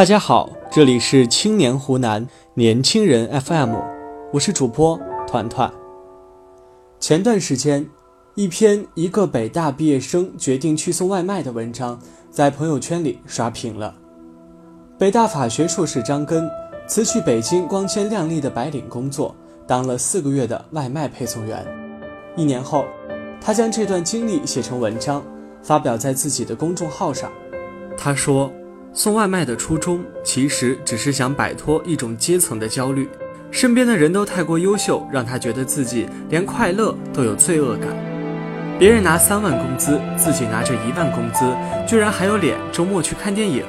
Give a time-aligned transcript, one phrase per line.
[0.00, 3.74] 大家好，这里是青年湖南年轻人 FM，
[4.32, 5.70] 我是主播团团。
[6.98, 7.86] 前段时间，
[8.34, 12.00] 一篇一个北大毕业生决定去送外卖的文章
[12.30, 13.94] 在朋友圈里刷屏了。
[14.98, 16.48] 北大法学硕士张根
[16.88, 19.36] 辞去北京光鲜亮丽的白领工作，
[19.66, 21.62] 当了四个月的外卖配送员。
[22.38, 22.86] 一年后，
[23.38, 25.22] 他将这段经历写成文章，
[25.62, 27.30] 发表在自己的公众号上。
[27.98, 28.50] 他说
[28.92, 33.08] ：“送外卖的初衷其实只是想摆脱一种阶层的焦虑。
[33.52, 37.88] 身边的人都太过优秀，让他觉得自己连快乐都有罪恶感。
[38.78, 41.52] 别人拿三万工资，自己拿着一万工资，
[41.86, 43.64] 居然还有脸周末去看电影？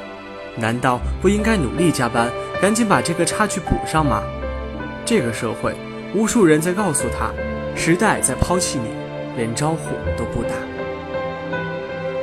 [0.57, 2.30] 难道不应该努力加班，
[2.61, 4.23] 赶紧把这个差距补上吗？
[5.05, 5.75] 这个社会，
[6.16, 7.31] 无数人在告诉他，
[7.75, 8.89] 时代在抛弃你，
[9.35, 10.49] 连招呼都不打。”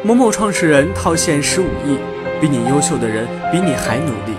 [0.05, 1.99] 某某创始人套现十五亿，
[2.41, 4.35] 比你优秀的人比你还努力。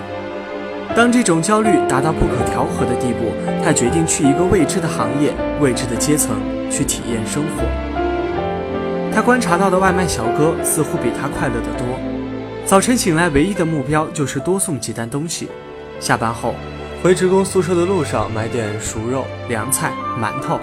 [0.96, 3.32] 当这种焦虑达到不可调和的地步，
[3.64, 6.36] 他决定去一个未知的行业、未知的阶层
[6.70, 7.62] 去体验生活。
[9.14, 11.86] 他观察到的外卖小哥似乎比他快乐得多。
[12.64, 15.48] 早晨醒来，唯一的目标就是多送几单东西。
[16.00, 16.54] 下班后，
[17.02, 20.58] 回职工宿舍的路上买点熟肉、凉菜、馒头，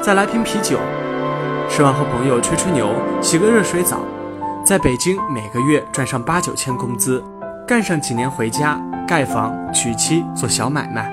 [0.00, 0.78] 再来瓶啤酒。
[1.68, 2.88] 吃完和朋友吹吹牛，
[3.20, 4.00] 洗个热水澡。
[4.68, 7.24] 在北京，每个月赚上八九千工资，
[7.66, 11.10] 干上几年回家盖房、娶妻、做小买卖。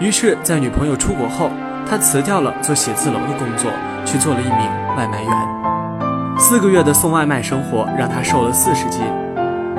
[0.00, 1.48] 于是，在女朋友出国后，
[1.88, 3.70] 他辞掉了做写字楼的工作，
[4.04, 6.36] 去做了一名外卖员。
[6.36, 9.00] 四个月的送外卖生活让他瘦了四十斤，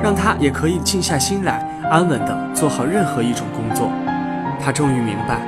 [0.02, 3.92] 让他也可以静下心来，安稳地做好任何一种工作。
[4.58, 5.42] 他终于明白，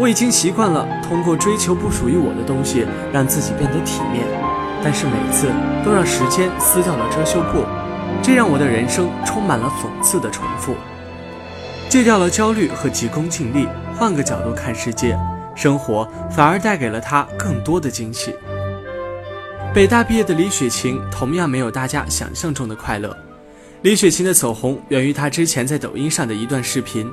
[0.00, 4.26] 我已经习惯了通过追求不属于我的东西，让自己变得体面。
[4.82, 5.48] 但是每次
[5.84, 7.64] 都让时间撕掉了遮羞布，
[8.22, 10.74] 这让我的人生充满了讽刺的重复。
[11.88, 15.18] 戒掉了焦虑和急功近利，换个角度看世界，
[15.54, 18.34] 生活反而带给了他更多的惊喜。
[19.74, 23.16] 北大毕业的李雪琴同样没有大家想象中的快乐。
[23.82, 27.10] 李雪琴的走红源于她之前在抖音上的一段视频，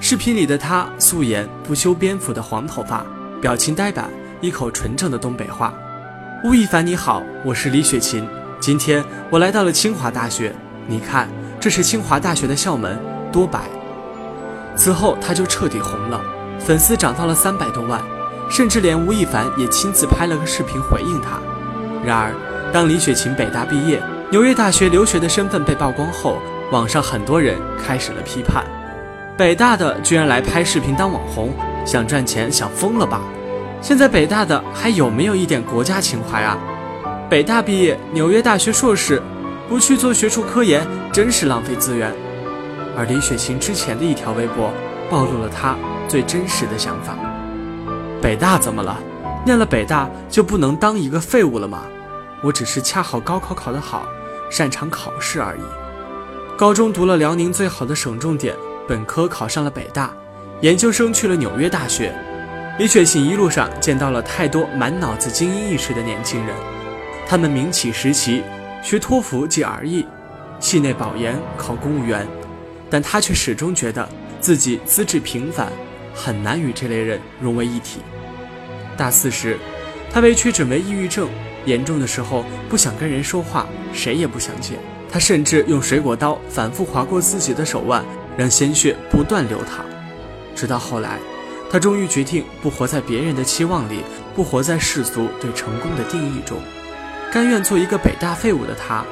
[0.00, 3.04] 视频里的她素颜不修边幅的黄头发，
[3.40, 4.10] 表情呆板，
[4.40, 5.72] 一口纯正的东北话。
[6.42, 8.26] 吴亦凡，你好，我是李雪琴。
[8.60, 10.54] 今天我来到了清华大学，
[10.86, 11.28] 你看，
[11.58, 12.98] 这是清华大学的校门，
[13.32, 13.60] 多白。
[14.76, 16.20] 此后，他就彻底红了，
[16.58, 18.02] 粉丝涨到了三百多万，
[18.50, 21.38] 甚至连吴亦凡也亲自拍了个视频回应他。
[22.04, 22.34] 然而，
[22.72, 26.38] 当李雪琴北大毕业、纽约大学留学的身份被曝光后，
[26.70, 28.64] 网上很多人开始了批判：
[29.36, 31.54] 北大的居然来拍视频当网红，
[31.86, 33.22] 想赚钱想疯了吧？
[33.84, 36.56] 现在北大的还有没有一点国家情怀啊？
[37.28, 39.22] 北大毕业，纽约大学硕士，
[39.68, 42.10] 不去做学术科研，真是浪费资源。
[42.96, 44.72] 而李雪琴之前的一条微博，
[45.10, 45.76] 暴露了她
[46.08, 47.14] 最真实的想法：
[48.22, 48.98] 北大怎么了？
[49.44, 51.82] 念了北大就不能当一个废物了吗？
[52.42, 54.06] 我只是恰好高考考得好，
[54.50, 55.60] 擅长考试而已。
[56.56, 58.56] 高中读了辽宁最好的省重点，
[58.88, 60.10] 本科考上了北大，
[60.62, 62.14] 研究生去了纽约大学。
[62.76, 66.56] 李雪琴一路上见到了太多满脑子精英意识的年轻人，
[67.24, 68.42] 他们名企实习，
[68.82, 70.04] 学托福即而已，
[70.58, 72.26] 系内保研考公务员，
[72.90, 74.08] 但他却始终觉得
[74.40, 75.70] 自己资质平凡，
[76.12, 78.00] 很难与这类人融为一体。
[78.96, 79.56] 大四时，
[80.10, 81.28] 他被确诊为抑郁症，
[81.66, 84.76] 严重的时候不想跟人说话，谁也不想见。
[85.08, 88.04] 他甚至用水果刀反复划过自己的手腕，
[88.36, 89.86] 让鲜血不断流淌，
[90.56, 91.20] 直到后来。
[91.74, 96.56] 他终于决定不活在别人的期望里，不活在世俗对成功的定义中，
[97.32, 99.04] 甘愿做一个北大废物的他，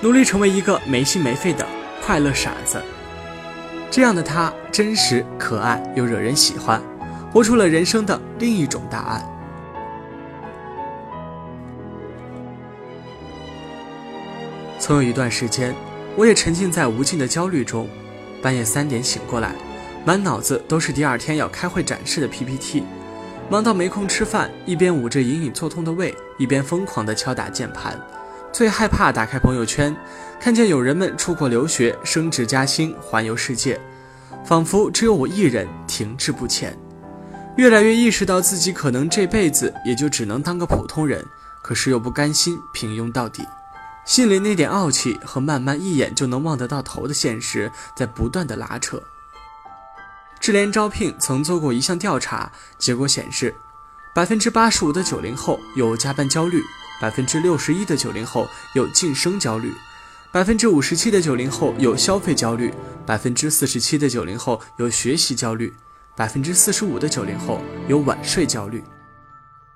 [0.00, 1.64] 努力成为一个没心没肺的
[2.04, 2.82] 快乐傻子。
[3.88, 6.82] 这样的他真实可爱又惹人喜欢，
[7.32, 9.24] 活出了人生的另一种答案。
[14.80, 15.72] 曾有一段时间，
[16.16, 17.88] 我也沉浸在无尽的焦虑中，
[18.42, 19.52] 半夜三点醒过来。
[20.08, 22.82] 满脑子都是第二天要开会展示的 PPT，
[23.50, 28.00] 忙到没空吃饭，一边捂着隐隐作痛的胃，一边疯狂地敲打键盘。
[28.50, 29.94] 最害怕打开朋友圈，
[30.40, 33.78] 看见有人们出国留学、升职加薪、环游世界，
[34.46, 36.74] 仿佛只有我一人停滞不前。
[37.58, 41.22] 越来越意识到自己可能这辈子也就只能当个普通人，
[41.60, 43.46] 可是又不甘心平庸到底，
[44.06, 49.02] 心里那点傲气和慢慢一眼就能望得到头的现实在不断的拉扯。
[50.40, 53.54] 智联招聘曾做过一项调查，结果显示，
[54.14, 56.62] 百分之八十五的九零后有加班焦虑，
[57.00, 59.72] 百分之六十一的九零后有晋升焦虑，
[60.32, 62.72] 百分之五十七的九零后有消费焦虑，
[63.04, 65.74] 百分之四十七的九零后有学习焦虑，
[66.16, 68.82] 百分之四十五的九零后有晚睡焦虑。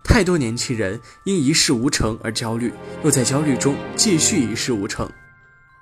[0.04, 2.72] 太多年轻人因一事无成而焦虑，
[3.04, 5.10] 又在焦虑中继续一事无成。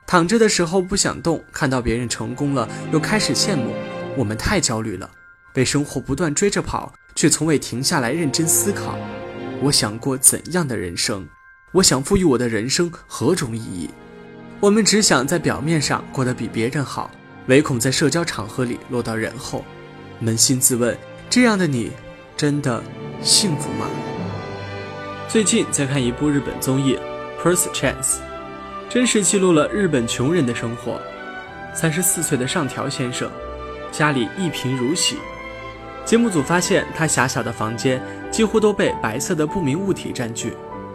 [0.07, 3.73] 躺着的时候不想动，看到别人成功了又开始羡慕。
[4.17, 5.11] 我们太焦虑了，
[5.53, 8.99] 被生活不断追着跑，却从未停下来认真思考。
[9.63, 11.29] 我想过怎样的人生？
[11.73, 13.89] 我想赋予我的人生何种意义？
[14.59, 17.11] 我们只想在表面上过得比别人好，
[17.47, 19.65] 唯恐在社交场合里落到人后。
[20.23, 20.97] 扪心自问，
[21.31, 21.93] 这样的你，
[22.37, 22.83] 真的
[23.23, 23.87] 幸福吗？
[25.29, 26.99] 最近在看一部日本综艺
[27.43, 27.95] 《First Chance》，
[28.89, 31.01] 真实记录了日本穷人的生活。
[31.73, 33.31] 三十四岁的上条先生，
[33.91, 35.17] 家里一贫如洗。
[36.05, 38.01] 节目组发现他狭小的房间
[38.31, 40.55] 几乎都被白色的不明物体占据。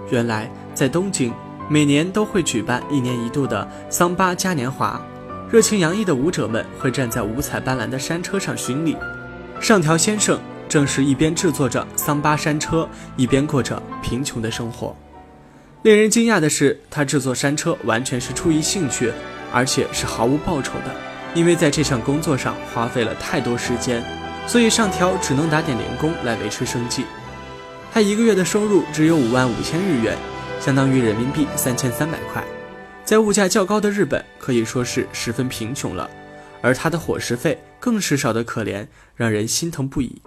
[0.10, 1.34] 原来在东京。
[1.68, 5.02] 每年都会举办一年一度的桑巴嘉年华，
[5.50, 8.96] 热情洋溢的舞者们会站在五彩斑斓的山车上巡礼。
[9.60, 10.40] 上条先生
[10.70, 12.88] 正是一边制作着桑巴山车，
[13.18, 14.96] 一边过着贫穷的生活。
[15.82, 19.12] 令人惊讶的是，他制作山车完全是出于兴趣，
[19.52, 20.96] 而且是毫无报酬的，
[21.36, 24.04] 因为在这项工作上花费了太多时间，
[24.48, 27.06] 所以上条只能打点零工来维持生计。
[27.92, 30.18] 他一个月的收入只有五万五千日元。
[30.58, 32.44] 相当于人民币三千三百块，
[33.04, 36.10] 在物价较高的日本可以说是十分贫穷了，
[36.62, 40.20] 而他的伙食费更是少得可怜，让人心疼不已。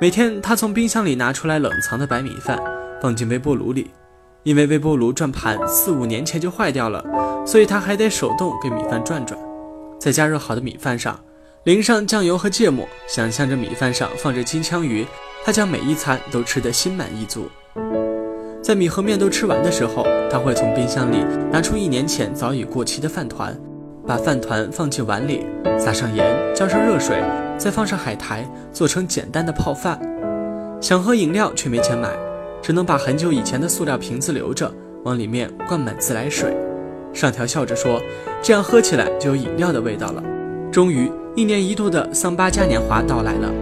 [0.00, 2.58] 每天他从冰箱里拿出来冷藏的白米饭，
[3.02, 3.90] 放进微波炉里，
[4.44, 7.04] 因为微波炉转盘四五年前就坏掉了，
[7.44, 9.38] 所以他还得手动给米饭转转。
[9.98, 11.18] 在加热好的米饭上
[11.64, 15.04] 淋上酱油和芥末，想象着米饭上放着金枪鱼，
[15.44, 17.50] 他将每一餐都吃得心满意足。
[18.62, 23.58] 在米和面都吃完的时候，他会从冰箱里拿出一年前早已过期的饭团，
[24.06, 25.44] 把饭团放进碗里，
[25.78, 27.22] 撒上盐，浇上热水，
[27.58, 30.00] 再放上海苔，做成简单的泡饭。
[30.80, 32.16] 想喝饮料却没钱买，
[32.62, 34.72] 只能把很久以前的塑料瓶子留着，
[35.04, 36.54] 往里面灌满自来水。
[37.12, 38.00] 上条笑着说
[38.42, 40.22] ：“这样喝起来就有饮料的味道了。”
[40.70, 43.52] 终于，一年一度的桑巴嘉年华到来了。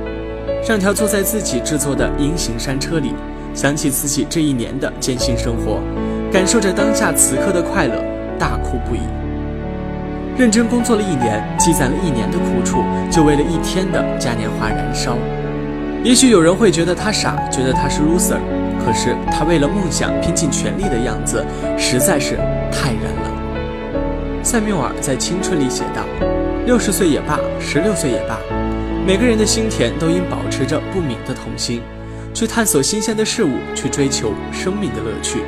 [0.63, 3.13] 上条坐在自己制作的鹰形山车里。
[3.55, 5.81] 想起自己这一年的艰辛生活，
[6.31, 8.05] 感受着当下此刻的快乐，
[8.39, 9.01] 大哭不已。
[10.37, 15.17] 认真工作了一年，积攒了一年的苦楚，就为了一天的嘉年华燃烧。
[16.05, 18.37] 也许有人会觉得他傻，觉得他是 loser，
[18.85, 21.43] 可是他为了梦想拼尽全力的样子，
[21.79, 22.37] 实在是
[22.71, 23.26] 太燃了。
[24.47, 26.05] 塞缪尔在《青春》里写道
[26.67, 28.39] ：“六十岁也罢，十六岁也罢，
[29.05, 31.83] 每个人的心田都应保持着不泯的童心。”
[32.33, 35.41] 去探索新鲜的事物，去追求生命的乐趣。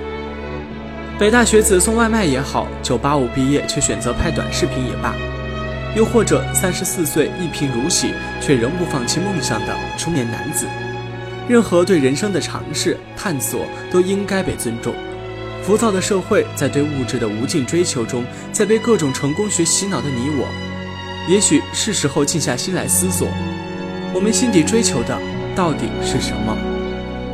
[1.17, 5.15] 北大学子送外卖也好，九八五毕业却选择拍短视频也罢，
[5.95, 10.67] 又或者三十四岁一贫如洗却仍不放弃梦想的中年男子，
[11.47, 14.93] 任何对人生的尝试探索都应该被尊重。
[15.69, 20.49] 浮躁的社会在对物质的无尽追求中，在被各种成功学洗脑的你我，
[21.29, 23.29] 也许是时候静下心来思索，
[24.15, 25.21] 我们心底追求的
[25.55, 26.57] 到底是什么？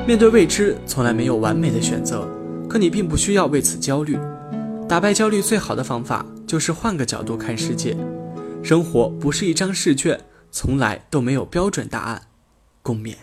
[0.05, 2.29] 面对未知，从来没有完美的选择，
[2.69, 4.19] 可你并不需要为此焦虑。
[4.89, 7.97] 打败焦虑最好的方法就是换个角度看世界。
[8.65, 10.19] 生活不是一张试卷，
[10.51, 12.21] 从来都没有标准答案。
[12.83, 13.15] 共勉。